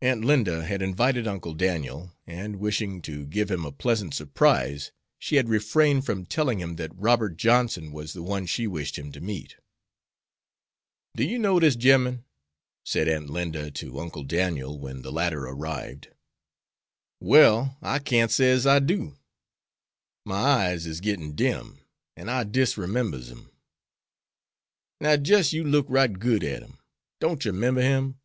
Aunt 0.00 0.24
Linda 0.24 0.64
had 0.64 0.80
invited 0.80 1.26
Uncle 1.26 1.52
Daniel, 1.52 2.10
and, 2.26 2.56
wishing 2.56 3.02
to 3.02 3.26
give 3.26 3.50
him 3.50 3.66
a 3.66 3.70
pleasant 3.70 4.14
surprise, 4.14 4.92
she 5.18 5.36
had 5.36 5.50
refrained 5.50 6.06
from 6.06 6.24
telling 6.24 6.58
him 6.58 6.76
that 6.76 6.96
Robert 6.96 7.36
Johnson 7.36 7.92
was 7.92 8.14
the 8.14 8.22
one 8.22 8.46
she 8.46 8.66
wished 8.66 8.96
him 8.98 9.12
to 9.12 9.20
meet. 9.20 9.56
"Do 11.14 11.22
you 11.22 11.38
know 11.38 11.60
dis 11.60 11.76
gemmen?" 11.76 12.24
said 12.82 13.08
Aunt 13.08 13.28
Linda 13.28 13.70
to 13.72 14.00
Uncle 14.00 14.22
Daniel, 14.24 14.78
when 14.78 15.02
the 15.02 15.12
latter 15.12 15.44
arrived. 15.44 16.08
"Well, 17.20 17.76
I 17.82 17.98
can't 17.98 18.30
say's 18.30 18.66
I 18.66 18.78
do. 18.78 19.18
My 20.24 20.36
eyes 20.70 20.86
is 20.86 21.00
gittin 21.02 21.32
dim, 21.36 21.80
an 22.16 22.30
I 22.30 22.44
disremembers 22.44 23.28
him." 23.30 23.50
"Now 24.98 25.16
jis' 25.18 25.52
you 25.52 25.62
look 25.62 25.84
right 25.90 26.18
good 26.18 26.42
at 26.42 26.62
him. 26.62 26.78
Don't 27.20 27.44
yer 27.44 27.52
'member 27.52 27.82
him?" 27.82 28.18